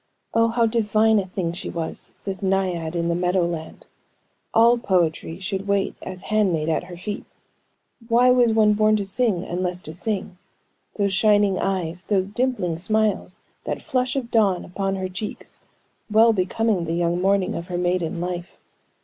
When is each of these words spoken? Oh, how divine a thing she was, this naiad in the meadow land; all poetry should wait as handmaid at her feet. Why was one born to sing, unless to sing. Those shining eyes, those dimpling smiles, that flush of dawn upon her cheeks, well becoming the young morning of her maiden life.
Oh, 0.33 0.47
how 0.47 0.65
divine 0.65 1.19
a 1.19 1.27
thing 1.27 1.51
she 1.51 1.69
was, 1.69 2.09
this 2.25 2.41
naiad 2.41 2.95
in 2.95 3.07
the 3.07 3.13
meadow 3.13 3.45
land; 3.45 3.85
all 4.51 4.79
poetry 4.79 5.39
should 5.39 5.67
wait 5.67 5.93
as 6.01 6.23
handmaid 6.23 6.69
at 6.69 6.85
her 6.85 6.97
feet. 6.97 7.23
Why 8.07 8.31
was 8.31 8.51
one 8.51 8.73
born 8.73 8.95
to 8.95 9.05
sing, 9.05 9.43
unless 9.43 9.79
to 9.81 9.93
sing. 9.93 10.39
Those 10.95 11.13
shining 11.13 11.59
eyes, 11.59 12.05
those 12.05 12.27
dimpling 12.27 12.79
smiles, 12.79 13.37
that 13.65 13.83
flush 13.83 14.15
of 14.15 14.31
dawn 14.31 14.65
upon 14.65 14.95
her 14.95 15.07
cheeks, 15.07 15.59
well 16.09 16.33
becoming 16.33 16.85
the 16.85 16.95
young 16.95 17.21
morning 17.21 17.53
of 17.53 17.67
her 17.67 17.77
maiden 17.77 18.19
life. 18.19 18.57